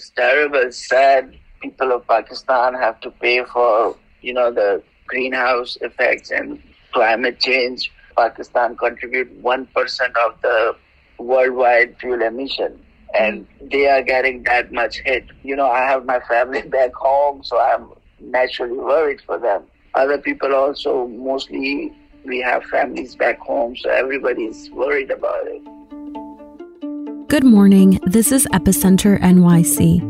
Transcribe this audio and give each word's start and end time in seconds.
It's 0.00 0.08
terrible, 0.08 0.72
sad. 0.72 1.36
People 1.60 1.92
of 1.92 2.08
Pakistan 2.08 2.72
have 2.72 2.98
to 3.00 3.10
pay 3.10 3.44
for, 3.44 3.94
you 4.22 4.32
know, 4.32 4.50
the 4.50 4.82
greenhouse 5.06 5.76
effects 5.82 6.30
and 6.30 6.58
climate 6.92 7.38
change. 7.38 7.92
Pakistan 8.16 8.78
contribute 8.78 9.42
1% 9.42 9.66
of 10.24 10.40
the 10.40 10.74
worldwide 11.18 11.98
fuel 12.00 12.22
emission 12.22 12.80
and 13.12 13.46
they 13.70 13.88
are 13.88 14.00
getting 14.00 14.42
that 14.44 14.72
much 14.72 15.00
hit. 15.04 15.26
You 15.42 15.54
know, 15.54 15.70
I 15.70 15.80
have 15.80 16.06
my 16.06 16.20
family 16.20 16.62
back 16.78 16.94
home, 16.94 17.44
so 17.44 17.60
I'm 17.60 17.90
naturally 18.20 18.78
worried 18.78 19.20
for 19.26 19.38
them. 19.38 19.64
Other 19.94 20.16
people 20.16 20.54
also, 20.54 21.08
mostly 21.08 21.92
we 22.24 22.38
have 22.38 22.64
families 22.64 23.16
back 23.16 23.38
home, 23.38 23.76
so 23.76 23.90
everybody's 23.90 24.70
worried 24.70 25.10
about 25.10 25.46
it. 25.46 25.60
Good 27.30 27.44
morning. 27.44 28.00
This 28.02 28.32
is 28.32 28.44
Epicenter 28.52 29.16
NYC. 29.20 30.02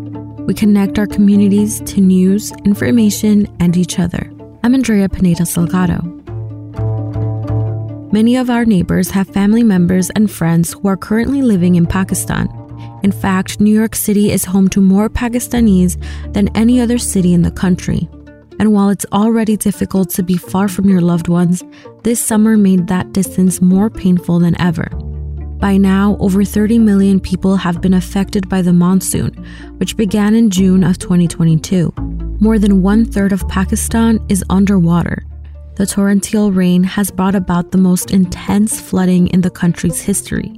We 0.46 0.54
connect 0.54 0.98
our 0.98 1.06
communities 1.06 1.82
to 1.82 2.00
news, 2.00 2.50
information, 2.64 3.46
and 3.60 3.76
each 3.76 3.98
other. 3.98 4.32
I'm 4.62 4.74
Andrea 4.74 5.06
Pineda 5.06 5.42
Salgado. 5.42 6.00
Many 8.10 8.36
of 8.36 8.48
our 8.48 8.64
neighbors 8.64 9.10
have 9.10 9.28
family 9.28 9.62
members 9.62 10.08
and 10.16 10.30
friends 10.30 10.72
who 10.72 10.88
are 10.88 10.96
currently 10.96 11.42
living 11.42 11.74
in 11.74 11.84
Pakistan. 11.84 12.48
In 13.02 13.12
fact, 13.12 13.60
New 13.60 13.74
York 13.74 13.94
City 13.94 14.32
is 14.32 14.46
home 14.46 14.68
to 14.68 14.80
more 14.80 15.10
Pakistanis 15.10 16.02
than 16.32 16.48
any 16.56 16.80
other 16.80 16.96
city 16.96 17.34
in 17.34 17.42
the 17.42 17.50
country. 17.50 18.08
And 18.58 18.72
while 18.72 18.88
it's 18.88 19.06
already 19.12 19.58
difficult 19.58 20.08
to 20.12 20.22
be 20.22 20.38
far 20.38 20.68
from 20.68 20.88
your 20.88 21.02
loved 21.02 21.28
ones, 21.28 21.62
this 22.02 22.18
summer 22.18 22.56
made 22.56 22.86
that 22.86 23.12
distance 23.12 23.60
more 23.60 23.90
painful 23.90 24.38
than 24.38 24.58
ever. 24.58 24.88
By 25.60 25.76
now, 25.76 26.16
over 26.20 26.42
30 26.42 26.78
million 26.78 27.20
people 27.20 27.56
have 27.56 27.82
been 27.82 27.92
affected 27.92 28.48
by 28.48 28.62
the 28.62 28.72
monsoon, 28.72 29.34
which 29.76 29.94
began 29.94 30.34
in 30.34 30.48
June 30.48 30.82
of 30.82 30.98
2022. 30.98 31.92
More 32.40 32.58
than 32.58 32.80
one 32.80 33.04
third 33.04 33.30
of 33.30 33.46
Pakistan 33.46 34.24
is 34.30 34.42
underwater. 34.48 35.22
The 35.76 35.84
torrential 35.84 36.50
rain 36.50 36.82
has 36.84 37.10
brought 37.10 37.34
about 37.34 37.72
the 37.72 37.78
most 37.78 38.10
intense 38.10 38.80
flooding 38.80 39.28
in 39.28 39.42
the 39.42 39.50
country's 39.50 40.00
history, 40.00 40.50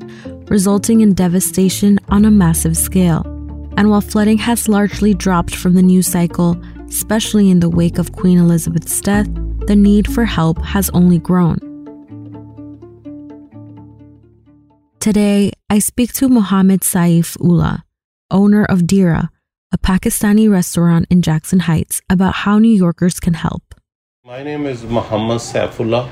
resulting 0.47 1.01
in 1.01 1.15
devastation 1.15 1.99
on 2.09 2.25
a 2.25 2.31
massive 2.31 2.77
scale. 2.77 3.23
And 3.77 3.91
while 3.91 4.01
flooding 4.01 4.39
has 4.39 4.69
largely 4.69 5.15
dropped 5.15 5.57
from 5.57 5.75
the 5.75 5.83
news 5.83 6.07
cycle, 6.07 6.57
especially 6.87 7.51
in 7.51 7.59
the 7.59 7.71
wake 7.71 7.99
of 7.99 8.13
Queen 8.13 8.39
Elizabeth's 8.39 9.01
death, 9.01 9.27
the 9.67 9.75
need 9.75 10.07
for 10.13 10.25
help 10.25 10.63
has 10.63 10.91
only 10.91 11.19
grown. 11.19 11.72
Today, 15.03 15.51
I 15.69 15.81
speak 15.81 16.13
to 16.13 16.29
Mohammed 16.29 16.83
Saif 16.83 17.37
Ullah, 17.41 17.83
owner 18.31 18.65
of 18.65 18.87
Dera, 18.87 19.33
a 19.73 19.77
Pakistani 19.77 20.49
restaurant 20.49 21.07
in 21.11 21.23
Jackson 21.23 21.59
Heights, 21.59 22.01
about 22.09 22.35
how 22.47 22.61
New 22.61 22.73
Yorkers 22.73 23.19
can 23.19 23.35
help. 23.35 23.75
My 24.25 24.45
name 24.45 24.65
is 24.65 24.85
Mohammed 24.85 25.39
Saifullah, 25.39 26.09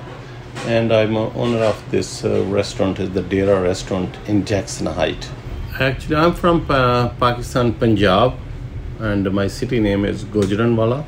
and 0.66 0.92
I'm 0.92 1.16
owner 1.16 1.62
of 1.62 1.80
this 1.92 2.24
uh, 2.24 2.42
restaurant, 2.46 2.98
is 2.98 3.10
the 3.10 3.22
Dera 3.22 3.62
restaurant 3.62 4.12
in 4.26 4.44
Jackson 4.44 4.86
Heights. 4.86 5.30
Actually, 5.78 6.16
I'm 6.16 6.34
from 6.34 6.66
uh, 6.68 7.10
Pakistan, 7.10 7.72
Punjab, 7.74 8.34
and 8.98 9.32
my 9.32 9.46
city 9.46 9.78
name 9.78 10.04
is 10.04 10.24
Gujranwala. 10.24 11.04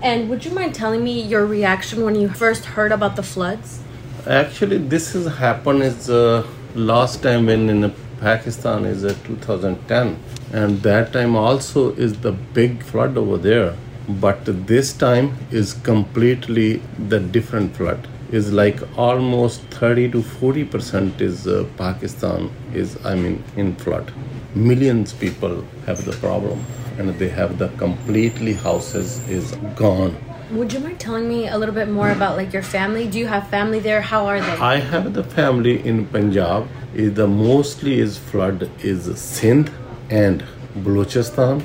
And 0.00 0.30
would 0.30 0.44
you 0.44 0.52
mind 0.52 0.76
telling 0.76 1.02
me 1.02 1.22
your 1.22 1.44
reaction 1.44 2.04
when 2.04 2.14
you 2.14 2.28
first 2.28 2.66
heard 2.66 2.92
about 2.92 3.16
the 3.16 3.24
floods? 3.24 3.80
Actually, 4.28 4.78
this 4.78 5.12
has 5.14 5.26
happened 5.26 5.82
is 5.82 6.08
uh, 6.08 6.46
last 6.76 7.22
time 7.22 7.46
when 7.46 7.70
in 7.70 7.94
Pakistan 8.20 8.84
is 8.84 9.04
uh, 9.04 9.14
2010, 9.24 10.18
and 10.52 10.82
that 10.82 11.12
time 11.12 11.34
also 11.34 11.94
is 11.94 12.20
the 12.20 12.32
big 12.32 12.82
flood 12.82 13.16
over 13.16 13.38
there. 13.38 13.74
But 14.08 14.44
this 14.66 14.92
time 14.92 15.36
is 15.50 15.72
completely 15.72 16.82
the 16.98 17.18
different 17.18 17.74
flood. 17.74 18.06
Is 18.30 18.52
like 18.52 18.80
almost 18.98 19.62
30 19.70 20.10
to 20.10 20.22
40 20.22 20.64
percent 20.64 21.20
is 21.20 21.46
uh, 21.46 21.64
Pakistan 21.76 22.50
is 22.74 22.98
I 23.04 23.14
mean 23.14 23.42
in 23.56 23.74
flood. 23.76 24.12
Millions 24.54 25.12
people 25.12 25.64
have 25.86 26.04
the 26.04 26.12
problem 26.12 26.64
and 26.98 27.16
they 27.18 27.28
have 27.28 27.58
the 27.58 27.68
completely 27.84 28.54
houses 28.54 29.18
is 29.28 29.54
gone 29.76 30.16
would 30.50 30.72
you 30.72 30.78
mind 30.78 31.00
telling 31.00 31.28
me 31.28 31.48
a 31.48 31.58
little 31.58 31.74
bit 31.74 31.88
more 31.88 32.10
about 32.10 32.36
like 32.36 32.52
your 32.52 32.62
family? 32.62 33.08
Do 33.08 33.18
you 33.18 33.26
have 33.26 33.48
family 33.48 33.80
there? 33.80 34.00
How 34.00 34.26
are 34.26 34.40
they? 34.40 34.52
I 34.52 34.76
have 34.76 35.12
the 35.14 35.24
family 35.24 35.84
in 35.84 36.06
punjab. 36.06 36.68
Is 36.94 37.14
the 37.14 37.26
mostly 37.26 37.98
is 37.98 38.16
flood 38.16 38.70
is 38.80 39.08
sindh 39.20 39.70
and 40.08 40.44
balochistan 40.76 41.62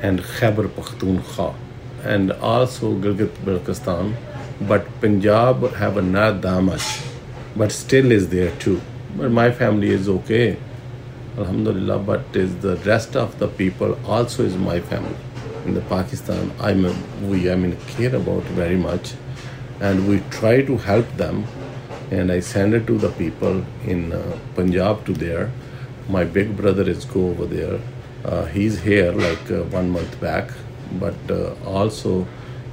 and 0.00 0.22
khyber 0.22 0.68
pakhtunkhwa 0.68 1.54
and 2.04 2.32
also 2.32 2.94
gilgit 2.94 3.42
baltistan 3.48 4.14
but 4.60 4.88
punjab 5.00 5.68
have 5.74 6.02
not 6.04 6.40
that 6.42 6.62
much 6.62 7.00
but 7.56 7.72
still 7.72 8.12
is 8.12 8.28
there 8.28 8.50
too. 8.66 8.80
But 9.16 9.30
my 9.30 9.50
family 9.50 9.90
is 9.90 10.08
okay. 10.08 10.56
Alhamdulillah 11.36 11.98
but 11.98 12.36
is 12.36 12.56
the 12.58 12.76
rest 12.88 13.16
of 13.16 13.38
the 13.38 13.48
people 13.48 13.98
also 14.06 14.44
is 14.44 14.56
my 14.56 14.80
family 14.80 15.33
in 15.64 15.74
the 15.74 15.80
pakistan 15.82 16.50
i'm 16.60 16.84
a, 16.84 16.94
we 17.28 17.50
i 17.50 17.54
mean 17.54 17.76
care 17.96 18.14
about 18.14 18.42
very 18.62 18.76
much. 18.76 19.14
And 19.80 20.08
we 20.08 20.20
try 20.30 20.62
to 20.62 20.76
help 20.78 21.08
them. 21.16 21.44
And 22.10 22.30
i 22.30 22.40
send 22.40 22.74
it 22.74 22.86
to 22.86 22.96
the 22.98 23.10
people 23.10 23.64
in 23.84 24.12
uh, 24.12 24.38
punjab 24.54 25.04
to 25.06 25.12
there. 25.12 25.50
My 26.08 26.24
big 26.24 26.56
brother 26.56 26.88
is 26.88 27.04
go 27.04 27.28
over 27.30 27.46
there. 27.46 27.80
Uh, 28.24 28.44
he's 28.46 28.80
here 28.80 29.10
like 29.12 29.50
uh, 29.50 29.62
one 29.78 29.90
month 29.90 30.20
back. 30.20 30.50
But 31.00 31.30
uh, 31.30 31.54
also 31.66 32.26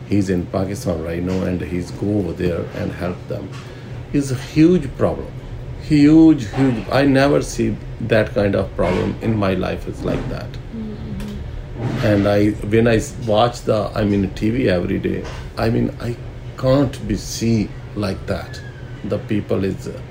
he's 0.07 0.29
in 0.29 0.45
pakistan 0.55 1.03
right 1.09 1.23
now 1.23 1.41
and 1.49 1.61
he's 1.73 1.91
go 1.91 2.17
over 2.19 2.33
there 2.33 2.63
and 2.75 2.91
help 3.03 3.27
them. 3.27 3.49
It's 4.13 4.31
a 4.31 4.35
huge 4.35 4.89
problem. 4.97 5.31
Huge 5.81 6.47
huge. 6.55 6.85
I 6.91 7.05
never 7.05 7.41
see 7.41 7.75
that 8.15 8.33
kind 8.39 8.55
of 8.55 8.73
problem 8.75 9.15
in 9.21 9.37
my 9.45 9.53
life 9.55 9.87
It's 9.87 10.03
like 10.03 10.29
that. 10.29 10.60
And 12.03 12.27
i 12.27 12.49
when 12.73 12.87
i 12.87 12.99
watch 13.25 13.61
the 13.61 13.91
i 13.95 14.03
mean 14.03 14.29
tv 14.31 14.67
every 14.67 14.99
day 14.99 15.23
i 15.57 15.69
mean 15.69 15.95
i 15.99 16.15
can't 16.57 17.05
be 17.07 17.15
see 17.15 17.69
like 17.95 18.23
that 18.27 18.61
the 19.05 19.17
people 19.19 19.63
is 19.63 19.87
uh, 19.87 20.01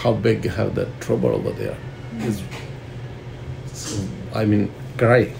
how 0.00 0.12
big 0.12 0.44
have 0.44 0.74
the 0.74 0.86
trouble 1.00 1.30
over 1.30 1.52
there 1.52 1.76
is 2.20 2.42
so, 3.72 4.02
i 4.34 4.44
mean 4.44 4.70
cry 4.96 5.32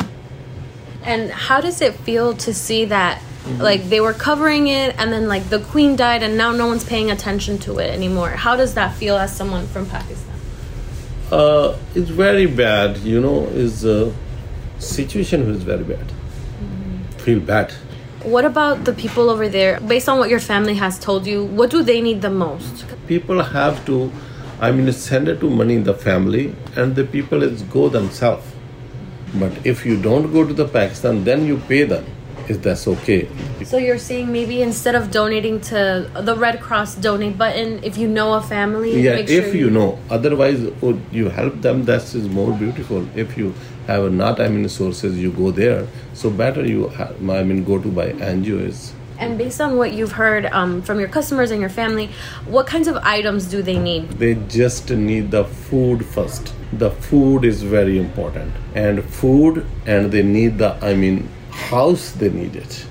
and 1.03 1.31
how 1.31 1.61
does 1.61 1.81
it 1.81 1.95
feel 1.95 2.35
to 2.35 2.55
see 2.55 2.85
that 2.85 3.19
mm-hmm. 3.19 3.61
like 3.61 3.83
they 3.89 4.01
were 4.01 4.13
covering 4.13 4.69
it 4.69 4.95
and 4.99 5.13
then 5.13 5.27
like 5.27 5.49
the 5.49 5.59
queen 5.59 5.97
died 5.97 6.23
and 6.23 6.37
now 6.37 6.53
no 6.53 6.67
one's 6.67 6.85
paying 6.85 7.11
attention 7.11 7.59
to 7.59 7.79
it 7.79 7.91
anymore 7.91 8.31
how 8.31 8.55
does 8.55 8.75
that 8.75 8.95
feel 8.95 9.17
as 9.17 9.35
someone 9.35 9.67
from 9.67 9.87
pakistan 9.87 10.33
uh, 11.33 11.79
it's 11.95 12.11
very 12.11 12.45
bad. 12.45 12.99
You 12.99 13.19
know, 13.19 13.45
is 13.47 13.87
uh, 13.87 14.13
situation 14.83 15.43
is 15.51 15.63
very 15.63 15.85
bad. 15.85 16.07
Mm-hmm. 16.07 17.03
Feel 17.19 17.41
bad. 17.41 17.73
What 18.23 18.45
about 18.45 18.85
the 18.85 18.93
people 18.93 19.31
over 19.31 19.49
there? 19.49 19.81
Based 19.81 20.09
on 20.09 20.19
what 20.19 20.31
your 20.31 20.41
family 20.41 20.75
has 20.75 20.99
told 20.99 21.27
you, 21.27 21.45
what 21.45 21.71
do 21.71 21.83
they 21.83 22.01
need 22.01 22.23
the 22.23 22.31
most? 22.31 22.85
People 23.07 23.43
have 23.43 23.85
to, 23.87 24.13
I 24.61 24.71
mean, 24.71 24.93
send 24.93 25.29
it 25.29 25.41
to 25.41 25.51
money 25.51 25.75
in 25.75 25.85
the 25.85 25.95
family, 25.95 26.55
and 26.77 26.95
the 26.95 27.05
people 27.05 27.43
is 27.43 27.63
go 27.63 27.89
themselves. 27.89 28.47
But 29.35 29.53
if 29.67 29.85
you 29.85 30.01
don't 30.01 30.33
go 30.33 30.47
to 30.47 30.53
the 30.53 30.69
Pakistan, 30.69 31.25
then 31.25 31.47
you 31.47 31.57
pay 31.57 31.85
them 31.85 32.05
if 32.49 32.63
that's 32.63 32.87
okay. 32.89 33.29
So 33.65 33.79
you're 33.79 33.99
saying 33.99 34.31
maybe 34.33 34.63
instead 34.63 34.95
of 34.95 35.11
donating 35.11 35.61
to 35.73 36.11
the 36.15 36.37
Red 36.37 36.61
Cross 36.61 36.97
donate 36.97 37.39
button, 37.39 37.83
if 37.83 37.97
you 37.97 38.09
know 38.09 38.35
a 38.35 38.43
family, 38.43 39.01
yeah, 39.01 39.17
if 39.17 39.29
sure 39.29 39.55
you, 39.55 39.67
you, 39.67 39.71
know. 39.71 39.99
Otherwise, 40.11 40.61
oh, 40.83 41.01
you 41.11 41.29
help 41.29 41.61
them. 41.61 41.85
That 41.85 42.03
is 42.15 42.29
more 42.29 42.53
beautiful. 42.53 43.07
If 43.17 43.37
you 43.37 43.55
have 43.87 44.13
not, 44.13 44.41
I 44.41 44.49
mean, 44.49 44.69
sources, 44.69 45.19
you 45.19 45.33
go 45.33 45.51
there. 45.51 45.87
So 46.15 46.31
better 46.31 46.65
you, 46.67 46.89
have, 46.89 47.17
I 47.29 47.43
mean, 47.43 47.65
go 47.65 47.79
to 47.79 47.89
buy 47.89 48.13
NGOs. 48.13 48.93
And 49.19 49.39
based 49.39 49.61
on 49.61 49.77
what 49.77 49.93
you've 49.93 50.13
heard 50.13 50.47
um, 50.47 50.83
from 50.83 50.99
your 50.99 51.09
customers 51.09 51.53
and 51.53 51.61
your 51.61 51.71
family, 51.71 52.11
what 52.47 52.67
kinds 52.67 52.89
of 52.89 52.97
items 52.97 53.47
do 53.47 53.63
they 53.63 53.79
need? 53.79 54.09
They 54.11 54.35
just 54.49 54.91
need 54.91 55.31
the 55.31 55.45
food 55.45 56.05
first. 56.05 56.53
The 56.73 56.91
food 56.91 57.45
is 57.45 57.63
very 57.63 57.99
important, 57.99 58.53
and 58.75 59.05
food, 59.05 59.67
and 59.87 60.11
they 60.11 60.23
need 60.23 60.59
the, 60.59 60.75
I 60.85 60.95
mean, 60.95 61.29
house 61.53 62.13
they 62.13 62.31
need 62.31 62.57
it. 62.57 62.87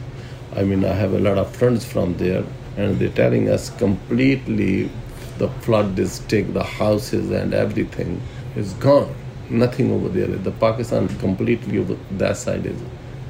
I 0.56 0.64
mean, 0.64 0.84
I 0.86 0.94
have 0.94 1.14
a 1.14 1.20
lot 1.20 1.38
of 1.38 1.56
friends 1.56 1.86
from 1.86 2.18
there, 2.18 2.44
and 2.78 3.00
they're 3.00 3.10
telling 3.10 3.50
us 3.50 3.70
completely 3.70 4.90
the 5.38 5.50
flood 5.66 5.98
is 5.98 6.20
take 6.28 6.54
the 6.54 6.64
houses 6.64 7.32
and 7.32 7.54
everything 7.54 8.22
is 8.56 8.74
gone. 8.74 9.14
Nothing 9.50 9.92
over 9.92 10.10
there. 10.10 10.28
The 10.28 10.52
Pakistan 10.52 11.08
completely 11.20 11.80
over 11.80 11.98
that 12.12 12.38
side 12.38 12.66
is 12.66 12.80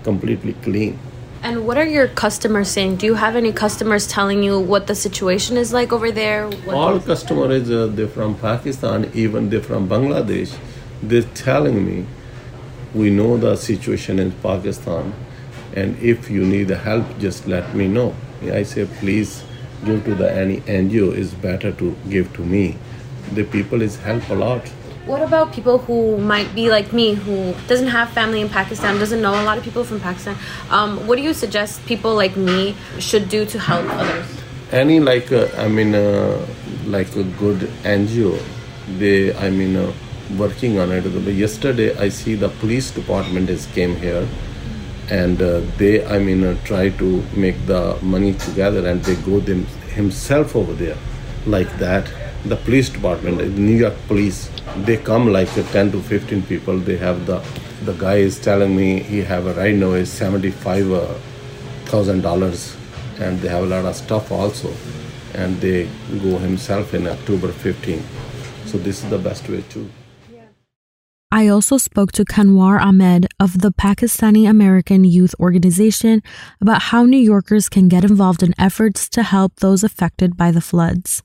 completely 0.04 0.54
clean. 0.62 1.00
And 1.44 1.66
what 1.66 1.78
are 1.78 1.86
your 1.86 2.08
customers 2.08 2.70
saying? 2.70 2.98
Do 2.98 3.08
you 3.08 3.16
have 3.16 3.36
any 3.36 3.52
customers 3.52 4.06
telling 4.06 4.44
you 4.44 4.60
what 4.60 4.86
the 4.86 4.94
situation 4.94 5.58
is 5.58 5.74
like 5.74 5.92
over 5.92 6.12
there? 6.12 6.48
What 6.48 6.76
All 6.76 7.00
customers, 7.00 7.72
uh, 7.72 7.88
they're 7.88 8.08
from 8.08 8.36
Pakistan, 8.38 9.10
even 9.16 9.50
they're 9.50 9.64
from 9.64 9.90
Bangladesh. 9.90 10.56
They're 11.02 11.24
telling 11.34 11.84
me 11.84 12.06
we 12.94 13.10
know 13.10 13.38
the 13.38 13.56
situation 13.56 14.20
in 14.20 14.32
Pakistan, 14.44 15.14
and 15.76 15.98
if 16.00 16.30
you 16.30 16.44
need 16.46 16.70
help, 16.70 17.06
just 17.20 17.48
let 17.48 17.74
me 17.74 17.88
know. 17.88 18.14
I 18.44 18.64
say, 18.64 18.86
please 19.00 19.44
give 19.86 20.04
to 20.06 20.16
the 20.16 20.32
any 20.32 20.62
NGO 20.62 21.14
is 21.16 21.34
better 21.34 21.72
to 21.72 21.96
give 22.10 22.34
to 22.34 22.42
me. 22.42 22.76
The 23.34 23.44
people 23.44 23.82
is 23.82 23.98
help 23.98 24.28
a 24.30 24.36
lot. 24.36 24.68
What 25.06 25.22
about 25.24 25.54
people 25.54 25.80
who 25.80 26.18
might 26.18 26.54
be 26.54 26.70
like 26.70 26.94
me, 26.94 27.14
who 27.14 27.54
doesn't 27.68 27.88
have 27.88 28.10
family 28.10 28.42
in 28.42 28.50
Pakistan, 28.50 29.00
doesn't 29.00 29.22
know 29.22 29.42
a 29.42 29.44
lot 29.44 29.58
of 29.58 29.64
people 29.64 29.84
from 29.84 30.00
Pakistan? 30.00 30.36
Um, 30.70 31.08
what 31.08 31.16
do 31.16 31.24
you 31.24 31.34
suggest 31.34 31.84
people 31.86 32.14
like 32.14 32.36
me 32.36 32.76
should 33.00 33.30
do 33.30 33.46
to 33.46 33.60
help 33.60 33.86
others? 33.90 34.28
Any 34.72 35.00
like 35.00 35.32
uh, 35.32 35.48
I 35.58 35.68
mean, 35.68 35.96
uh, 35.96 36.46
like 36.86 37.16
a 37.16 37.24
good 37.24 37.60
NGO, 37.84 38.40
they 39.00 39.34
I 39.36 39.50
mean. 39.50 39.76
Uh, 39.76 39.94
working 40.38 40.80
on 40.80 40.92
it. 40.92 41.06
Yesterday, 41.34 41.98
I 41.98 42.10
see 42.10 42.36
the 42.36 42.50
police 42.50 42.92
department 42.92 43.50
is 43.50 43.66
came 43.68 43.96
here, 43.96 44.28
and 45.10 45.42
uh, 45.42 45.62
they, 45.78 46.06
I 46.06 46.20
mean, 46.20 46.44
uh, 46.44 46.58
try 46.64 46.90
to 46.90 47.24
make 47.36 47.66
the 47.66 47.98
money 48.02 48.34
together, 48.34 48.88
and 48.88 49.04
they 49.04 49.16
go 49.16 49.40
them 49.40 49.66
himself 49.96 50.56
over 50.56 50.74
there, 50.74 50.98
like 51.46 51.78
that. 51.78 52.12
The 52.46 52.56
police 52.56 52.90
department, 52.90 53.38
the 53.38 53.46
New 53.46 53.78
York 53.78 53.94
police, 54.08 54.50
they 54.78 54.98
come 54.98 55.32
like 55.32 55.56
uh, 55.58 55.64
10 55.72 55.92
to 55.92 56.02
15 56.02 56.44
people. 56.44 56.78
They 56.80 56.98
have 56.98 57.26
the, 57.26 57.44
the 57.84 57.94
guy 57.94 58.18
is 58.18 58.40
telling 58.40 58.76
me 58.76 59.00
he 59.00 59.20
have 59.20 59.46
a 59.46 59.54
right 59.54 59.76
now 59.76 59.92
is 59.92 60.12
75 60.12 60.92
uh, 60.92 61.14
thousand 61.86 62.22
dollars, 62.22 62.76
and 63.20 63.40
they 63.40 63.50
have 63.50 63.64
a 63.64 63.68
lot 63.68 63.86
of 63.86 63.96
stuff 63.96 64.32
also, 64.32 64.74
and 65.36 65.60
they 65.62 65.88
go 66.24 66.38
himself 66.38 66.94
in 66.94 67.08
October 67.08 67.52
15. 67.52 68.02
So 68.66 68.78
this 68.78 69.04
is 69.04 69.10
the 69.10 69.18
best 69.18 69.50
way 69.50 69.64
too. 69.70 69.90
I 71.34 71.48
also 71.48 71.78
spoke 71.78 72.12
to 72.14 72.26
Kanwar 72.26 72.78
Ahmed 72.82 73.26
of 73.40 73.62
the 73.62 73.72
Pakistani 73.72 74.50
American 74.50 75.06
Youth 75.06 75.34
Organization 75.40 76.22
about 76.60 76.82
how 76.82 77.06
New 77.06 77.18
Yorkers 77.18 77.70
can 77.70 77.88
get 77.88 78.04
involved 78.04 78.44
in 78.44 78.54
efforts 78.60 79.08
to 79.08 79.24
help 79.24 79.56
those 79.62 79.82
affected 79.82 80.36
by 80.36 80.52
the 80.52 80.60
floods. 80.60 81.24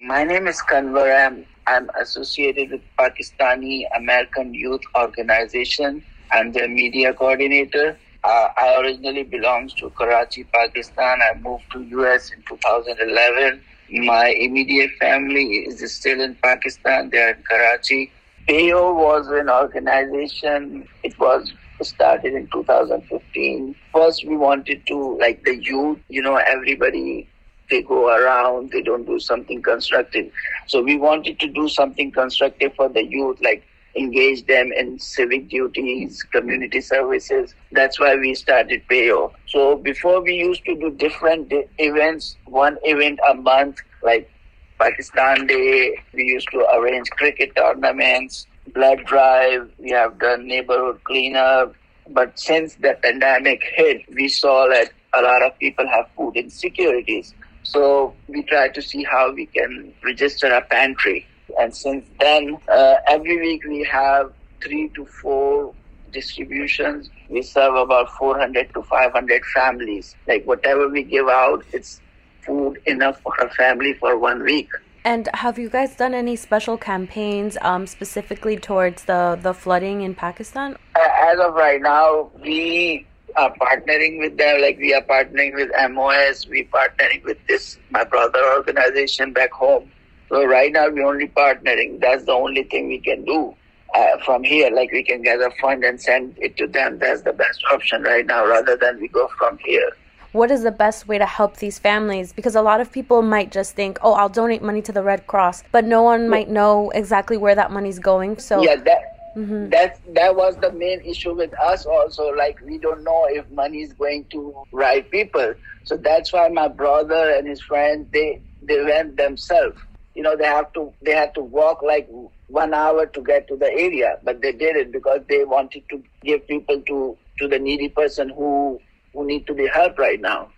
My 0.00 0.22
name 0.22 0.46
is 0.46 0.62
Kanwar. 0.62 1.10
I'm, 1.26 1.44
I'm 1.66 1.90
associated 2.00 2.70
with 2.70 2.82
Pakistani 2.96 3.82
American 3.96 4.54
Youth 4.54 4.82
Organization 4.94 6.04
and 6.32 6.54
their 6.54 6.68
media 6.68 7.12
coordinator. 7.12 7.98
Uh, 8.22 8.48
I 8.56 8.76
originally 8.80 9.24
belongs 9.24 9.74
to 9.74 9.90
Karachi, 9.90 10.44
Pakistan. 10.44 11.18
I 11.20 11.36
moved 11.36 11.64
to 11.72 11.82
US 11.82 12.30
in 12.30 12.44
2011. 12.48 13.60
My 14.06 14.28
immediate 14.28 14.92
family 15.00 15.66
is 15.66 15.92
still 15.92 16.20
in 16.20 16.36
Pakistan. 16.36 17.10
They're 17.10 17.34
in 17.34 17.42
Karachi 17.42 18.12
PAYO 18.48 18.94
was 18.94 19.28
an 19.28 19.50
organization. 19.50 20.86
It 21.02 21.18
was 21.18 21.52
started 21.82 22.32
in 22.32 22.48
2015. 22.50 23.74
First, 23.92 24.26
we 24.26 24.38
wanted 24.38 24.86
to, 24.86 25.18
like 25.20 25.44
the 25.44 25.62
youth, 25.62 25.98
you 26.08 26.22
know, 26.22 26.36
everybody, 26.36 27.28
they 27.68 27.82
go 27.82 28.08
around, 28.08 28.70
they 28.70 28.80
don't 28.80 29.04
do 29.04 29.20
something 29.20 29.60
constructive. 29.60 30.32
So 30.66 30.82
we 30.82 30.96
wanted 30.96 31.38
to 31.40 31.46
do 31.46 31.68
something 31.68 32.10
constructive 32.10 32.72
for 32.74 32.88
the 32.88 33.04
youth, 33.04 33.38
like 33.42 33.64
engage 33.94 34.46
them 34.46 34.72
in 34.72 34.98
civic 34.98 35.50
duties, 35.50 36.22
community 36.32 36.80
services. 36.80 37.54
That's 37.72 38.00
why 38.00 38.16
we 38.16 38.34
started 38.34 38.82
PAYO. 38.88 39.30
So 39.46 39.76
before 39.76 40.22
we 40.22 40.34
used 40.34 40.64
to 40.64 40.74
do 40.74 40.90
different 40.90 41.52
events, 41.76 42.36
one 42.46 42.78
event 42.84 43.20
a 43.28 43.34
month, 43.34 43.76
like 44.02 44.30
Pakistan 44.78 45.46
Day. 45.46 45.96
We 46.12 46.24
used 46.24 46.48
to 46.52 46.66
arrange 46.74 47.10
cricket 47.10 47.54
tournaments, 47.56 48.46
blood 48.74 49.04
drive. 49.04 49.70
We 49.78 49.90
have 49.90 50.18
done 50.18 50.46
neighborhood 50.46 51.02
cleanup. 51.04 51.74
But 52.10 52.38
since 52.38 52.74
the 52.76 52.96
pandemic 53.02 53.62
hit, 53.74 54.02
we 54.14 54.28
saw 54.28 54.68
that 54.68 54.92
a 55.14 55.22
lot 55.22 55.42
of 55.42 55.58
people 55.58 55.86
have 55.86 56.06
food 56.16 56.36
insecurities. 56.36 57.34
So 57.62 58.14
we 58.28 58.42
try 58.44 58.68
to 58.68 58.80
see 58.80 59.04
how 59.04 59.32
we 59.32 59.46
can 59.46 59.92
register 60.04 60.46
a 60.46 60.62
pantry. 60.62 61.26
And 61.60 61.74
since 61.74 62.06
then, 62.18 62.56
uh, 62.68 62.94
every 63.08 63.38
week 63.38 63.64
we 63.66 63.84
have 63.84 64.32
three 64.62 64.88
to 64.94 65.04
four 65.04 65.74
distributions. 66.12 67.10
We 67.28 67.42
serve 67.42 67.74
about 67.74 68.10
400 68.10 68.72
to 68.74 68.82
500 68.82 69.44
families. 69.54 70.14
Like 70.26 70.44
whatever 70.44 70.88
we 70.88 71.02
give 71.02 71.28
out, 71.28 71.64
it's 71.72 72.00
food 72.44 72.80
enough 72.86 73.20
for 73.20 73.32
her 73.38 73.48
family 73.50 73.94
for 73.94 74.18
one 74.18 74.42
week. 74.42 74.70
And 75.04 75.28
have 75.34 75.58
you 75.58 75.70
guys 75.70 75.96
done 75.96 76.12
any 76.12 76.36
special 76.36 76.76
campaigns 76.76 77.56
um, 77.62 77.86
specifically 77.86 78.56
towards 78.56 79.04
the, 79.04 79.38
the 79.40 79.54
flooding 79.54 80.02
in 80.02 80.14
Pakistan? 80.14 80.76
As 80.96 81.38
of 81.38 81.54
right 81.54 81.80
now, 81.80 82.30
we 82.42 83.06
are 83.36 83.54
partnering 83.54 84.18
with 84.18 84.36
them. 84.36 84.60
Like 84.60 84.78
we 84.78 84.92
are 84.94 85.02
partnering 85.02 85.54
with 85.54 85.70
MOS, 85.90 86.46
we 86.48 86.64
partnering 86.64 87.24
with 87.24 87.38
this 87.46 87.78
my 87.90 88.04
brother 88.04 88.42
organization 88.56 89.32
back 89.32 89.52
home. 89.52 89.90
So 90.28 90.44
right 90.44 90.72
now 90.72 90.90
we're 90.90 91.06
only 91.06 91.28
partnering. 91.28 92.00
That's 92.00 92.24
the 92.24 92.32
only 92.32 92.64
thing 92.64 92.88
we 92.88 92.98
can 92.98 93.24
do. 93.24 93.54
Uh, 93.94 94.18
from 94.26 94.44
here, 94.44 94.70
like 94.70 94.92
we 94.92 95.02
can 95.02 95.22
gather 95.22 95.50
fund 95.62 95.82
and 95.84 95.98
send 95.98 96.36
it 96.38 96.58
to 96.58 96.66
them. 96.66 96.98
That's 96.98 97.22
the 97.22 97.32
best 97.32 97.64
option 97.72 98.02
right 98.02 98.26
now, 98.26 98.46
rather 98.46 98.76
than 98.76 99.00
we 99.00 99.08
go 99.08 99.30
from 99.38 99.56
here 99.64 99.90
what 100.38 100.52
is 100.52 100.62
the 100.62 100.70
best 100.70 101.08
way 101.08 101.18
to 101.18 101.26
help 101.26 101.56
these 101.56 101.78
families? 101.78 102.32
Because 102.32 102.54
a 102.54 102.62
lot 102.62 102.80
of 102.80 102.92
people 102.92 103.22
might 103.22 103.50
just 103.50 103.74
think, 103.74 103.98
oh, 104.02 104.12
I'll 104.14 104.28
donate 104.28 104.62
money 104.62 104.80
to 104.82 104.92
the 104.92 105.02
Red 105.02 105.26
Cross, 105.26 105.64
but 105.72 105.84
no 105.84 106.02
one 106.02 106.28
might 106.28 106.48
know 106.48 106.90
exactly 106.90 107.36
where 107.36 107.56
that 107.56 107.72
money's 107.72 107.98
going. 107.98 108.38
So 108.38 108.62
yeah, 108.62 108.76
that. 108.76 109.14
Mm-hmm. 109.36 109.68
That 109.68 110.00
that 110.14 110.34
was 110.34 110.56
the 110.56 110.72
main 110.72 111.00
issue 111.02 111.32
with 111.32 111.52
us 111.60 111.86
also. 111.86 112.30
Like 112.30 112.58
we 112.64 112.78
don't 112.78 113.04
know 113.04 113.26
if 113.30 113.48
money 113.50 113.82
is 113.82 113.92
going 113.92 114.24
to 114.30 114.40
right 114.72 115.08
people, 115.08 115.54
so 115.84 115.96
that's 115.96 116.32
why 116.32 116.48
my 116.48 116.66
brother 116.66 117.34
and 117.36 117.46
his 117.46 117.60
friends 117.60 118.08
they 118.10 118.42
they 118.62 118.82
went 118.82 119.16
themselves. 119.16 119.78
You 120.14 120.22
know 120.24 120.34
they 120.34 120.46
have 120.46 120.72
to 120.72 120.92
they 121.02 121.12
had 121.12 121.34
to 121.34 121.42
walk 121.42 121.82
like 121.82 122.08
one 122.48 122.74
hour 122.74 123.06
to 123.06 123.20
get 123.22 123.46
to 123.48 123.56
the 123.56 123.70
area, 123.70 124.18
but 124.24 124.40
they 124.40 124.50
did 124.50 124.74
it 124.76 124.90
because 124.90 125.20
they 125.28 125.44
wanted 125.44 125.84
to 125.90 126.02
give 126.24 126.48
people 126.48 126.80
to 126.88 127.16
to 127.38 127.46
the 127.46 127.58
needy 127.58 127.90
person 127.90 128.30
who 128.30 128.80
who 129.18 129.26
need 129.26 129.46
to 129.48 129.54
be 129.54 129.66
helped 129.66 129.98
right 129.98 130.20
now. 130.20 130.48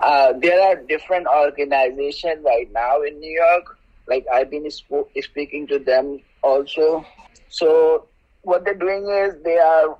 Uh, 0.00 0.32
there 0.40 0.60
are 0.60 0.76
different 0.76 1.26
organizations 1.26 2.44
right 2.44 2.70
now 2.72 3.00
in 3.00 3.18
New 3.18 3.32
York. 3.32 3.78
Like 4.06 4.26
I've 4.32 4.50
been 4.50 4.70
sp- 4.70 5.08
speaking 5.20 5.66
to 5.68 5.78
them 5.78 6.20
also. 6.42 7.04
So 7.48 8.06
what 8.42 8.64
they're 8.64 8.74
doing 8.74 9.08
is 9.08 9.42
they 9.42 9.56
are 9.56 9.96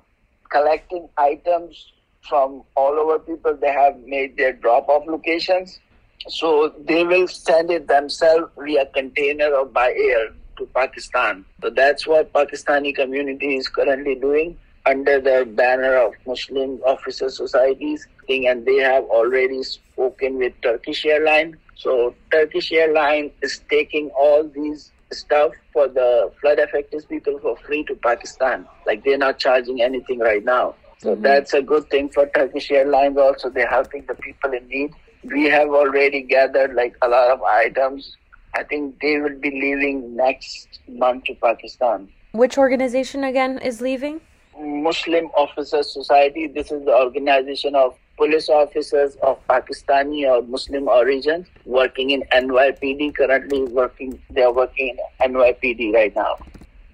collecting 0.51 1.09
items 1.17 1.91
from 2.29 2.63
all 2.75 2.93
over 2.93 3.19
people. 3.19 3.57
They 3.59 3.71
have 3.71 3.97
made 4.05 4.37
their 4.37 4.53
drop-off 4.53 5.03
locations. 5.07 5.79
So 6.27 6.73
they 6.79 7.03
will 7.03 7.27
send 7.27 7.71
it 7.71 7.87
themselves 7.87 8.51
via 8.57 8.85
container 8.85 9.47
or 9.47 9.65
by 9.65 9.91
air 9.91 10.29
to 10.57 10.65
Pakistan. 10.75 11.43
So 11.61 11.71
that's 11.71 12.05
what 12.05 12.31
Pakistani 12.33 12.93
community 12.93 13.55
is 13.55 13.67
currently 13.67 14.15
doing 14.15 14.57
under 14.85 15.19
the 15.19 15.45
banner 15.45 15.95
of 15.95 16.13
Muslim 16.25 16.79
Officer 16.85 17.29
Societies 17.29 18.07
thing, 18.27 18.47
and 18.47 18.65
they 18.65 18.77
have 18.77 19.03
already 19.05 19.63
spoken 19.63 20.37
with 20.37 20.53
Turkish 20.61 21.05
Airline. 21.05 21.57
So 21.75 22.15
Turkish 22.31 22.71
Airline 22.71 23.31
is 23.41 23.61
taking 23.69 24.09
all 24.09 24.43
these 24.47 24.91
stuff 25.11 25.51
for 25.73 25.87
the 25.87 26.31
flood 26.39 26.59
affected 26.59 27.07
people 27.09 27.37
for 27.39 27.57
free 27.57 27.83
to 27.85 27.95
Pakistan. 27.95 28.67
Like 28.85 29.03
they're 29.03 29.17
not 29.17 29.37
charging 29.39 29.81
anything 29.81 30.19
right 30.19 30.43
now. 30.43 30.75
So 30.99 31.13
mm-hmm. 31.13 31.23
that's 31.23 31.53
a 31.53 31.61
good 31.61 31.89
thing 31.89 32.09
for 32.09 32.27
Turkish 32.27 32.71
Airlines 32.71 33.17
also. 33.17 33.49
They're 33.49 33.67
helping 33.67 34.05
the 34.05 34.15
people 34.15 34.53
in 34.53 34.67
need. 34.67 34.93
We 35.23 35.45
have 35.45 35.69
already 35.69 36.21
gathered 36.21 36.73
like 36.73 36.95
a 37.01 37.07
lot 37.07 37.31
of 37.31 37.41
items. 37.43 38.17
I 38.55 38.63
think 38.63 38.99
they 39.01 39.19
will 39.19 39.39
be 39.39 39.49
leaving 39.49 40.15
next 40.15 40.79
month 40.87 41.25
to 41.25 41.35
Pakistan. 41.35 42.09
Which 42.31 42.57
organization 42.57 43.23
again 43.23 43.57
is 43.59 43.81
leaving? 43.81 44.21
Muslim 44.61 45.25
Officers 45.35 45.91
Society. 45.91 46.47
This 46.47 46.71
is 46.71 46.85
the 46.85 46.93
organization 46.93 47.75
of 47.75 47.97
police 48.17 48.49
officers 48.49 49.15
of 49.23 49.39
Pakistani 49.47 50.29
or 50.29 50.41
Muslim 50.43 50.87
origin 50.87 51.45
working 51.65 52.11
in 52.11 52.23
NYPD. 52.33 53.15
Currently 53.15 53.63
working, 53.65 54.21
they 54.29 54.43
are 54.43 54.53
working 54.53 54.95
in 55.21 55.33
NYPD 55.33 55.93
right 55.93 56.15
now. 56.15 56.37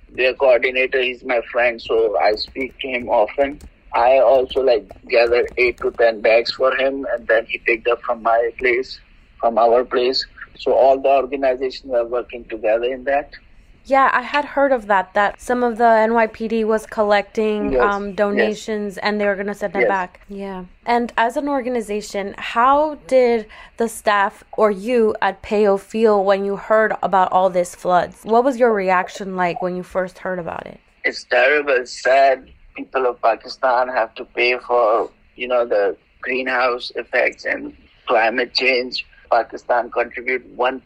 Their 0.09 0.33
coordinator 0.33 0.99
is 0.99 1.23
my 1.23 1.41
friend, 1.51 1.81
so 1.81 2.17
I 2.17 2.35
speak 2.35 2.79
to 2.79 2.87
him 2.87 3.09
often. 3.09 3.59
I 3.93 4.19
also 4.19 4.61
like 4.61 4.89
gather 5.09 5.47
eight 5.57 5.77
to 5.81 5.91
ten 5.91 6.21
bags 6.21 6.51
for 6.51 6.73
him, 6.75 7.05
and 7.11 7.27
then 7.27 7.45
he 7.45 7.57
picked 7.59 7.87
up 7.87 8.01
from 8.01 8.23
my 8.23 8.51
place, 8.57 8.99
from 9.39 9.57
our 9.57 9.83
place. 9.83 10.25
So 10.57 10.73
all 10.73 10.99
the 10.99 11.09
organizations 11.09 11.93
are 11.93 12.05
working 12.05 12.45
together 12.45 12.85
in 12.85 13.03
that. 13.03 13.31
Yeah, 13.87 14.09
I 14.13 14.21
had 14.21 14.43
heard 14.43 14.73
of 14.73 14.87
that. 14.87 15.13
That 15.13 15.39
some 15.39 15.63
of 15.63 15.77
the 15.77 15.85
NYPD 15.85 16.65
was 16.65 16.85
collecting 16.85 17.71
yes. 17.71 17.81
um, 17.81 18.13
donations 18.13 18.95
yes. 18.95 19.03
and 19.03 19.19
they 19.19 19.25
were 19.25 19.35
going 19.35 19.47
to 19.47 19.53
send 19.53 19.73
them 19.73 19.83
yes. 19.83 19.89
back. 19.89 20.21
Yeah. 20.27 20.65
And 20.85 21.13
as 21.17 21.37
an 21.37 21.47
organization, 21.47 22.35
how 22.37 22.95
did 23.07 23.47
the 23.77 23.87
staff 23.87 24.43
or 24.57 24.71
you 24.71 25.15
at 25.21 25.41
PAYO 25.41 25.79
feel 25.79 26.23
when 26.25 26.43
you 26.43 26.57
heard 26.57 26.93
about 27.01 27.31
all 27.31 27.49
this 27.49 27.75
floods? 27.75 28.23
What 28.23 28.43
was 28.43 28.59
your 28.59 28.73
reaction 28.73 29.37
like 29.37 29.61
when 29.61 29.77
you 29.77 29.83
first 29.83 30.19
heard 30.19 30.37
about 30.37 30.67
it? 30.67 30.81
It's 31.05 31.23
terrible, 31.23 31.71
it's 31.71 32.03
sad. 32.03 32.51
people 32.75 33.05
of 33.07 33.21
Pakistan 33.21 33.87
have 33.87 34.13
to 34.15 34.25
pay 34.25 34.57
for, 34.59 35.09
you 35.35 35.47
know, 35.47 35.65
the 35.65 35.95
greenhouse 36.21 36.91
effects 36.95 37.45
and 37.45 37.75
climate 38.05 38.53
change. 38.53 39.05
Pakistan 39.31 39.89
contribute 39.89 40.43
1% 40.55 40.81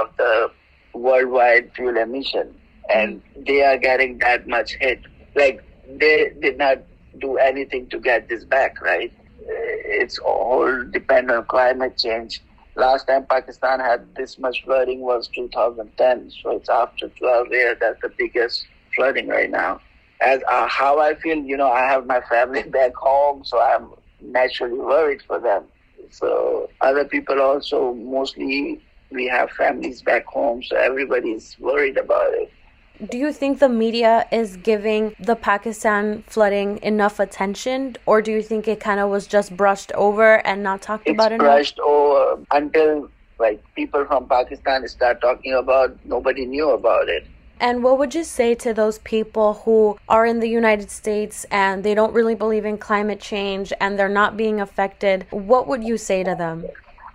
of 0.00 0.16
the 0.16 0.50
worldwide 0.98 1.72
fuel 1.74 1.96
emission 1.96 2.54
and 2.88 3.22
they 3.46 3.62
are 3.62 3.78
getting 3.78 4.18
that 4.18 4.46
much 4.48 4.74
hit. 4.80 5.00
Like 5.34 5.62
they 5.98 6.32
did 6.40 6.58
not 6.58 6.78
do 7.20 7.36
anything 7.36 7.88
to 7.90 7.98
get 7.98 8.28
this 8.28 8.44
back, 8.44 8.80
right? 8.80 9.12
It's 9.46 10.18
all 10.18 10.84
depend 10.90 11.30
on 11.30 11.44
climate 11.46 11.98
change. 11.98 12.42
Last 12.76 13.06
time 13.08 13.26
Pakistan 13.28 13.80
had 13.80 14.14
this 14.14 14.38
much 14.38 14.62
flooding 14.64 15.00
was 15.00 15.28
2010, 15.34 16.30
so 16.42 16.56
it's 16.56 16.68
after 16.68 17.08
12 17.08 17.48
years 17.50 17.76
that's 17.80 18.00
the 18.02 18.12
biggest 18.16 18.64
flooding 18.94 19.28
right 19.28 19.50
now. 19.50 19.80
As 20.20 20.40
uh, 20.48 20.66
how 20.68 21.00
I 21.00 21.14
feel, 21.14 21.38
you 21.38 21.56
know, 21.56 21.70
I 21.70 21.80
have 21.80 22.06
my 22.06 22.20
family 22.22 22.62
back 22.78 22.94
home, 22.94 23.44
so 23.44 23.60
I'm 23.60 23.90
naturally 24.20 24.78
worried 24.78 25.22
for 25.26 25.40
them. 25.40 25.64
So 26.10 26.70
other 26.80 27.04
people 27.04 27.40
also 27.40 27.94
mostly 27.94 28.80
we 29.10 29.26
have 29.26 29.50
families 29.50 30.02
back 30.02 30.26
home, 30.26 30.62
so 30.62 30.76
everybody's 30.76 31.56
worried 31.58 31.96
about 31.96 32.32
it. 32.34 32.52
Do 33.10 33.16
you 33.16 33.32
think 33.32 33.60
the 33.60 33.68
media 33.68 34.26
is 34.32 34.56
giving 34.56 35.14
the 35.20 35.36
Pakistan 35.36 36.24
flooding 36.26 36.82
enough 36.82 37.20
attention, 37.20 37.96
or 38.06 38.20
do 38.20 38.32
you 38.32 38.42
think 38.42 38.66
it 38.66 38.80
kind 38.80 38.98
of 38.98 39.08
was 39.08 39.26
just 39.26 39.56
brushed 39.56 39.92
over 39.92 40.44
and 40.44 40.64
not 40.64 40.82
talked 40.82 41.06
it's 41.06 41.14
about 41.14 41.30
enough? 41.30 41.46
brushed 41.46 41.78
over 41.78 42.42
until 42.50 43.08
like 43.38 43.62
people 43.74 44.04
from 44.04 44.26
Pakistan 44.28 44.86
start 44.88 45.20
talking 45.20 45.54
about. 45.54 45.96
Nobody 46.04 46.44
knew 46.44 46.70
about 46.70 47.08
it. 47.08 47.24
And 47.60 47.82
what 47.82 47.98
would 47.98 48.14
you 48.14 48.24
say 48.24 48.54
to 48.56 48.72
those 48.72 48.98
people 49.00 49.54
who 49.64 49.98
are 50.08 50.24
in 50.24 50.40
the 50.40 50.48
United 50.48 50.90
States 50.90 51.44
and 51.50 51.84
they 51.84 51.94
don't 51.94 52.12
really 52.12 52.36
believe 52.36 52.64
in 52.64 52.78
climate 52.78 53.20
change 53.20 53.72
and 53.80 53.98
they're 53.98 54.08
not 54.08 54.36
being 54.36 54.60
affected? 54.60 55.26
What 55.30 55.66
would 55.66 55.82
you 55.82 55.98
say 55.98 56.22
to 56.22 56.34
them? 56.34 56.64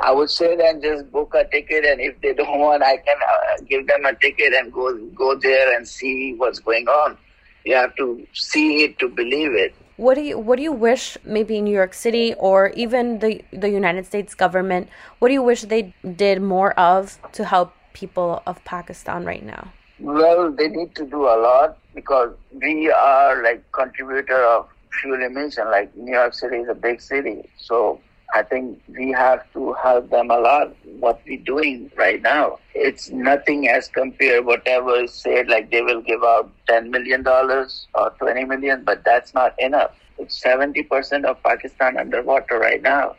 I 0.03 0.12
would 0.12 0.29
say 0.29 0.55
then 0.57 0.81
just 0.81 1.10
book 1.12 1.33
a 1.33 1.45
ticket, 1.45 1.86
and 1.86 2.01
if 2.01 2.19
they 2.19 2.33
don't 2.33 2.60
want, 2.60 2.83
I 2.83 2.98
can 2.98 3.15
uh, 3.33 3.63
give 3.69 3.88
them 3.88 4.03
a 4.03 4.13
ticket 4.13 4.53
and 4.53 4.72
go 4.74 4.98
go 5.15 5.36
there 5.36 5.75
and 5.75 5.88
see 5.88 6.33
what's 6.33 6.60
going 6.60 6.89
on. 6.89 7.17
You 7.63 7.75
have 7.75 7.95
to 7.95 8.27
see 8.33 8.83
it 8.83 9.00
to 9.00 9.07
believe 9.07 9.53
it. 9.53 9.74
What 9.95 10.15
do 10.15 10.22
you 10.22 10.38
What 10.38 10.57
do 10.57 10.63
you 10.63 10.74
wish 10.74 11.17
maybe 11.24 11.62
New 11.62 11.74
York 11.74 11.93
City 11.93 12.33
or 12.50 12.69
even 12.86 13.19
the 13.19 13.41
the 13.53 13.69
United 13.69 14.05
States 14.05 14.36
government? 14.43 14.89
What 15.19 15.29
do 15.29 15.39
you 15.39 15.45
wish 15.51 15.62
they 15.62 15.93
did 16.25 16.41
more 16.41 16.74
of 16.77 17.17
to 17.39 17.45
help 17.45 17.74
people 17.93 18.43
of 18.45 18.63
Pakistan 18.65 19.24
right 19.24 19.45
now? 19.55 19.72
Well, 20.00 20.51
they 20.51 20.67
need 20.67 20.95
to 20.95 21.05
do 21.05 21.27
a 21.31 21.38
lot 21.48 21.77
because 21.95 22.36
we 22.51 22.91
are 22.91 23.41
like 23.41 23.63
contributor 23.72 24.43
of 24.43 24.67
fuel 25.00 25.24
emission. 25.24 25.72
Like 25.72 25.95
New 25.95 26.12
York 26.12 26.33
City 26.33 26.57
is 26.57 26.67
a 26.67 26.79
big 26.88 27.00
city, 27.00 27.38
so 27.57 28.01
I 28.35 28.41
think 28.41 28.81
we 28.87 29.11
have 29.11 29.41
to 29.53 29.73
help 29.73 30.09
them 30.09 30.31
a 30.31 30.39
lot. 30.39 30.75
What 30.99 31.21
we're 31.25 31.43
doing 31.43 31.91
right 31.95 32.21
now, 32.21 32.59
it's 32.73 33.11
nothing 33.11 33.67
as 33.69 33.87
compared 33.87 34.45
whatever 34.45 34.95
is 35.03 35.13
said. 35.13 35.47
Like 35.47 35.69
they 35.69 35.81
will 35.83 36.01
give 36.01 36.23
out 36.23 36.49
ten 36.67 36.89
million 36.89 37.21
dollars 37.23 37.87
or 37.93 38.09
twenty 38.17 38.43
million, 38.45 38.83
but 38.83 39.03
that's 39.03 39.33
not 39.35 39.53
enough. 39.59 39.91
It's 40.17 40.41
seventy 40.41 40.81
percent 40.81 41.25
of 41.25 41.41
Pakistan 41.43 41.97
underwater 41.97 42.57
right 42.57 42.81
now, 42.81 43.15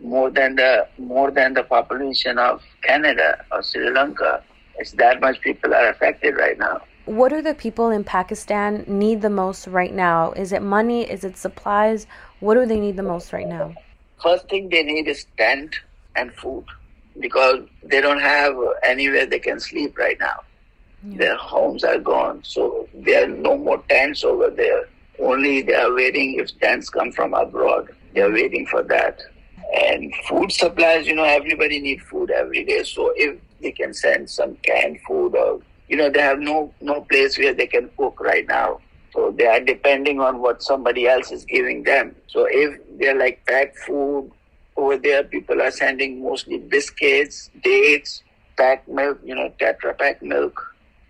more 0.00 0.30
than 0.30 0.56
the 0.56 0.88
more 0.98 1.30
than 1.30 1.52
the 1.52 1.64
population 1.64 2.38
of 2.38 2.62
Canada 2.82 3.44
or 3.52 3.62
Sri 3.62 3.90
Lanka. 3.90 4.42
It's 4.78 4.92
that 4.92 5.20
much 5.20 5.40
people 5.40 5.74
are 5.74 5.90
affected 5.90 6.36
right 6.36 6.58
now. 6.58 6.80
What 7.04 7.28
do 7.28 7.42
the 7.42 7.54
people 7.54 7.90
in 7.90 8.02
Pakistan 8.02 8.84
need 8.88 9.20
the 9.20 9.28
most 9.28 9.66
right 9.66 9.92
now? 9.92 10.32
Is 10.32 10.52
it 10.52 10.62
money? 10.62 11.02
Is 11.02 11.22
it 11.22 11.36
supplies? 11.36 12.06
What 12.40 12.54
do 12.54 12.64
they 12.64 12.80
need 12.80 12.96
the 12.96 13.02
most 13.02 13.34
right 13.34 13.46
now? 13.46 13.74
First 14.22 14.48
thing 14.48 14.68
they 14.68 14.82
need 14.82 15.08
is 15.08 15.26
tent 15.36 15.76
and 16.16 16.32
food 16.34 16.64
because 17.20 17.60
they 17.82 18.00
don't 18.00 18.20
have 18.20 18.56
anywhere 18.82 19.26
they 19.26 19.38
can 19.38 19.60
sleep 19.60 19.96
right 19.98 20.18
now. 20.18 20.40
Yeah. 21.06 21.18
Their 21.18 21.36
homes 21.36 21.84
are 21.84 21.98
gone, 21.98 22.42
so 22.44 22.88
there 22.94 23.24
are 23.24 23.28
no 23.28 23.58
more 23.58 23.82
tents 23.88 24.24
over 24.24 24.50
there. 24.50 24.88
Only 25.18 25.62
they 25.62 25.74
are 25.74 25.92
waiting 25.92 26.38
if 26.38 26.58
tents 26.60 26.88
come 26.88 27.12
from 27.12 27.34
abroad. 27.34 27.94
They 28.14 28.22
are 28.22 28.32
waiting 28.32 28.66
for 28.66 28.82
that. 28.84 29.20
And 29.76 30.12
food 30.28 30.50
supplies, 30.52 31.06
you 31.06 31.14
know, 31.14 31.24
everybody 31.24 31.80
needs 31.80 32.02
food 32.04 32.30
every 32.30 32.64
day. 32.64 32.84
So 32.84 33.12
if 33.16 33.38
they 33.60 33.72
can 33.72 33.92
send 33.92 34.30
some 34.30 34.56
canned 34.56 35.00
food 35.06 35.34
or 35.34 35.60
you 35.88 35.96
know, 35.96 36.10
they 36.10 36.20
have 36.20 36.38
no 36.38 36.72
no 36.80 37.02
place 37.02 37.38
where 37.38 37.54
they 37.54 37.66
can 37.66 37.90
cook 37.96 38.20
right 38.20 38.46
now. 38.46 38.80
So 39.14 39.32
they 39.38 39.46
are 39.46 39.60
depending 39.60 40.20
on 40.20 40.40
what 40.40 40.62
somebody 40.62 41.06
else 41.06 41.30
is 41.30 41.44
giving 41.44 41.84
them. 41.84 42.16
So 42.26 42.46
if 42.50 42.80
they're 42.98 43.16
like 43.16 43.46
packed 43.46 43.78
food 43.78 44.30
over 44.76 44.96
there, 44.96 45.22
people 45.22 45.62
are 45.62 45.70
sending 45.70 46.20
mostly 46.20 46.58
biscuits, 46.58 47.48
dates, 47.62 48.24
packed 48.56 48.88
milk, 48.88 49.20
you 49.24 49.36
know, 49.36 49.52
Tetra 49.60 49.96
Pak 49.96 50.20
milk. 50.20 50.60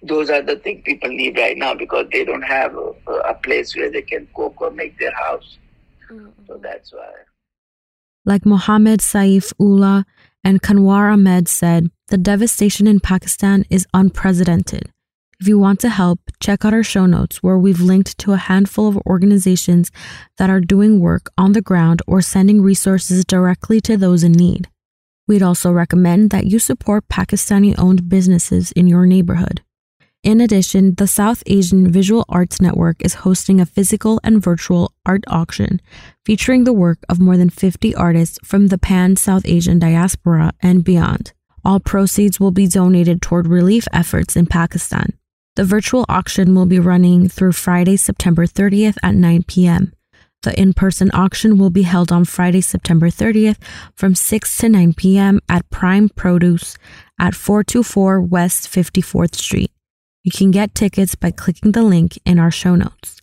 Those 0.02 0.28
are 0.28 0.42
the 0.42 0.56
things 0.56 0.82
people 0.84 1.08
need 1.08 1.38
right 1.38 1.56
now 1.56 1.75
because 1.75 2.06
they 2.12 2.26
don't 2.26 2.42
have 2.42 2.76
a, 2.76 3.12
a 3.30 3.34
place 3.34 3.75
where 3.75 3.90
they 3.90 4.02
can 4.02 4.28
cook 4.34 4.61
or 4.61 4.70
make 4.70 4.99
their 4.99 5.14
house. 5.14 5.56
Mm-hmm. 6.12 6.28
So 6.46 6.61
that's 6.62 6.92
why. 6.92 7.11
Like 8.26 8.44
Mohammed 8.44 9.00
Saif 9.00 9.54
Ullah 9.58 10.04
and 10.42 10.62
Kanwar 10.62 11.11
Ahmed 11.11 11.49
said, 11.49 11.90
the 12.08 12.18
devastation 12.18 12.87
in 12.87 13.00
Pakistan 13.00 13.64
is 13.70 13.87
unprecedented. 13.94 14.90
If 15.45 15.49
you 15.49 15.59
want 15.59 15.79
to 15.81 15.91
help, 15.91 16.21
check 16.41 16.65
out 16.65 16.73
our 16.73 16.83
show 16.83 17.05
notes 17.05 17.43
where 17.43 17.59
we've 17.59 17.83
linked 17.83 18.17
to 18.17 18.33
a 18.33 18.39
handful 18.39 18.89
of 18.89 18.97
organizations 19.07 19.91
that 20.39 20.49
are 20.49 20.59
doing 20.59 21.01
work 21.01 21.31
on 21.37 21.53
the 21.53 21.61
ground 21.61 22.01
or 22.07 22.23
sending 22.23 22.63
resources 22.63 23.27
directly 23.27 23.79
to 23.83 23.99
those 23.99 24.25
in 24.25 24.33
need. 24.33 24.71
We'd 25.29 25.43
also 25.43 25.71
recommend 25.71 26.31
that 26.31 26.47
you 26.47 26.59
support 26.59 27.09
Pakistani 27.09 27.79
owned 27.79 28.09
businesses 28.09 28.73
in 28.73 28.89
your 28.89 29.05
neighborhood. 29.05 29.61
In 30.23 30.41
addition, 30.41 30.95
the 30.95 31.07
South 31.07 31.43
Asian 31.45 31.93
Visual 31.93 32.25
Arts 32.27 32.63
Network 32.63 33.05
is 33.05 33.17
hosting 33.27 33.61
a 33.61 33.67
physical 33.67 34.21
and 34.25 34.43
virtual 34.43 34.95
art 35.05 35.25
auction 35.27 35.79
featuring 36.25 36.65
the 36.65 36.73
work 36.73 37.01
of 37.11 37.21
more 37.21 37.37
than 37.37 37.51
50 37.51 37.95
artists 37.97 38.39
from 38.43 38.69
the 38.69 38.79
pan 38.79 39.17
South 39.17 39.43
Asian 39.45 39.79
diaspora 39.79 40.53
and 40.63 40.83
beyond. 40.83 41.35
All 41.63 41.81
proceeds 41.81 42.41
will 42.41 42.51
be 42.51 42.67
donated 42.67 43.21
toward 43.21 43.47
relief 43.47 43.87
efforts 43.93 44.37
in 44.37 44.47
Pakistan. 44.47 45.13
The 45.56 45.64
virtual 45.64 46.04
auction 46.08 46.56
will 46.56 46.66
be 46.66 46.80
running 46.80 47.28
through 47.28 47.52
Friday, 47.52 47.96
September 47.96 48.44
30th 48.44 48.96
at 49.04 49.14
9 49.14 49.44
p.m. 49.44 49.92
The 50.42 50.58
in 50.61 50.75
person 50.75 51.12
auction 51.14 51.58
will 51.58 51.70
be 51.70 51.82
held 51.82 52.11
on 52.11 52.25
Friday, 52.25 52.61
September 52.61 53.08
30th 53.08 53.56
from 53.94 54.16
6 54.16 54.56
to 54.58 54.68
9 54.68 54.94
p.m. 54.94 55.40
at 55.49 55.70
Prime 55.70 56.08
Produce 56.08 56.76
at 57.20 57.37
424 57.37 58.20
West 58.20 58.68
54th 58.68 59.37
Street. 59.37 59.70
You 60.25 60.32
can 60.32 60.50
get 60.50 60.75
tickets 60.75 61.14
by 61.14 61.30
clicking 61.30 61.70
the 61.70 61.82
link 61.82 62.18
in 62.26 62.40
our 62.40 62.50
show 62.50 62.75
notes. 62.75 63.20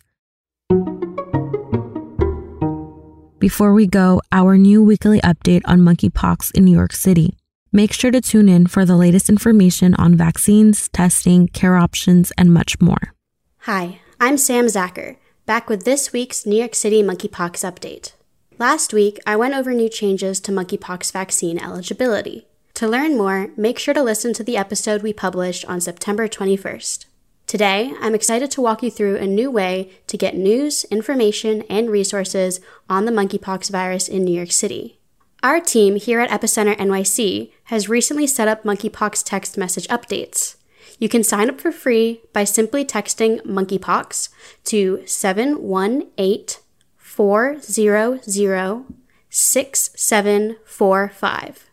Before 3.38 3.74
we 3.74 3.86
go, 3.86 4.22
our 4.32 4.56
new 4.56 4.82
weekly 4.82 5.20
update 5.20 5.62
on 5.66 5.80
monkeypox 5.80 6.52
in 6.54 6.64
New 6.64 6.74
York 6.74 6.92
City. 6.94 7.36
Make 7.74 7.94
sure 7.94 8.10
to 8.10 8.20
tune 8.20 8.50
in 8.50 8.66
for 8.66 8.84
the 8.84 8.96
latest 8.96 9.30
information 9.30 9.94
on 9.94 10.14
vaccines, 10.14 10.90
testing, 10.90 11.48
care 11.48 11.78
options, 11.78 12.30
and 12.36 12.52
much 12.52 12.78
more. 12.82 13.14
Hi, 13.60 13.98
I'm 14.20 14.36
Sam 14.36 14.66
Zacher, 14.66 15.16
back 15.46 15.70
with 15.70 15.86
this 15.86 16.12
week's 16.12 16.44
New 16.44 16.58
York 16.58 16.74
City 16.74 17.02
monkeypox 17.02 17.64
update. 17.64 18.12
Last 18.58 18.92
week, 18.92 19.18
I 19.26 19.36
went 19.36 19.54
over 19.54 19.72
new 19.72 19.88
changes 19.88 20.38
to 20.40 20.52
monkeypox 20.52 21.10
vaccine 21.12 21.58
eligibility. 21.58 22.46
To 22.74 22.86
learn 22.86 23.16
more, 23.16 23.48
make 23.56 23.78
sure 23.78 23.94
to 23.94 24.02
listen 24.02 24.34
to 24.34 24.44
the 24.44 24.58
episode 24.58 25.02
we 25.02 25.14
published 25.14 25.64
on 25.64 25.80
September 25.80 26.28
21st. 26.28 27.06
Today, 27.46 27.94
I'm 28.02 28.14
excited 28.14 28.50
to 28.50 28.60
walk 28.60 28.82
you 28.82 28.90
through 28.90 29.16
a 29.16 29.26
new 29.26 29.50
way 29.50 29.90
to 30.08 30.18
get 30.18 30.36
news, 30.36 30.84
information, 30.90 31.62
and 31.70 31.88
resources 31.88 32.60
on 32.90 33.06
the 33.06 33.12
monkeypox 33.12 33.70
virus 33.70 34.08
in 34.08 34.26
New 34.26 34.34
York 34.36 34.52
City. 34.52 34.98
Our 35.44 35.58
team 35.58 35.96
here 35.96 36.20
at 36.20 36.30
Epicenter 36.30 36.76
NYC 36.76 37.50
has 37.72 37.88
recently 37.88 38.26
set 38.26 38.48
up 38.48 38.64
monkeypox 38.64 39.22
text 39.24 39.56
message 39.56 39.88
updates. 39.88 40.56
You 40.98 41.08
can 41.08 41.24
sign 41.24 41.48
up 41.48 41.58
for 41.58 41.72
free 41.72 42.20
by 42.34 42.44
simply 42.44 42.84
texting 42.84 43.40
monkeypox 43.46 44.28
to 44.64 45.02
718 45.06 46.60
400 46.98 48.84
6745. 49.30 51.70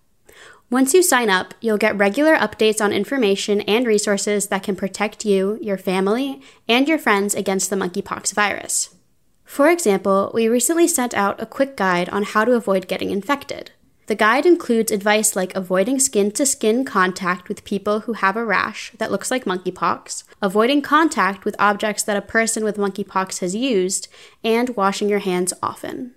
Once 0.69 0.93
you 0.93 1.03
sign 1.03 1.29
up, 1.29 1.53
you'll 1.59 1.77
get 1.77 1.97
regular 1.97 2.37
updates 2.37 2.79
on 2.79 2.93
information 2.93 3.59
and 3.61 3.85
resources 3.85 4.47
that 4.47 4.63
can 4.63 4.77
protect 4.77 5.25
you, 5.25 5.59
your 5.61 5.77
family, 5.77 6.41
and 6.69 6.87
your 6.87 6.97
friends 6.97 7.35
against 7.35 7.69
the 7.69 7.75
monkeypox 7.75 8.33
virus. 8.33 8.95
For 9.43 9.69
example, 9.69 10.31
we 10.33 10.47
recently 10.47 10.87
sent 10.87 11.13
out 11.13 11.41
a 11.41 11.45
quick 11.45 11.75
guide 11.75 12.07
on 12.07 12.23
how 12.23 12.45
to 12.45 12.53
avoid 12.53 12.87
getting 12.87 13.09
infected. 13.09 13.71
The 14.09 14.15
guide 14.15 14.47
includes 14.47 14.91
advice 14.91 15.35
like 15.35 15.53
avoiding 15.53 15.99
skin 15.99 16.31
to 16.31 16.43
skin 16.43 16.83
contact 16.83 17.47
with 17.47 17.63
people 17.63 17.99
who 18.01 18.13
have 18.13 18.35
a 18.35 18.43
rash 18.43 18.91
that 18.97 19.11
looks 19.11 19.29
like 19.29 19.45
monkeypox, 19.45 20.23
avoiding 20.41 20.81
contact 20.81 21.45
with 21.45 21.55
objects 21.59 22.01
that 22.01 22.17
a 22.17 22.21
person 22.23 22.63
with 22.63 22.77
monkeypox 22.77 23.41
has 23.41 23.55
used, 23.55 24.07
and 24.43 24.75
washing 24.75 25.09
your 25.09 25.19
hands 25.19 25.53
often. 25.61 26.15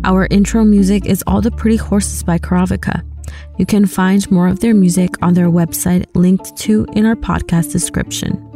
Our 0.05 0.27
intro 0.31 0.63
music 0.63 1.05
is 1.05 1.23
All 1.27 1.39
the 1.39 1.51
Pretty 1.51 1.77
Horses 1.77 2.23
by 2.23 2.39
Karavika. 2.39 3.03
You 3.59 3.67
can 3.67 3.85
find 3.85 4.29
more 4.31 4.47
of 4.47 4.59
their 4.59 4.73
music 4.73 5.11
on 5.21 5.35
their 5.35 5.49
website 5.49 6.07
linked 6.15 6.57
to 6.57 6.87
in 6.93 7.05
our 7.05 7.15
podcast 7.15 7.71
description. 7.71 8.52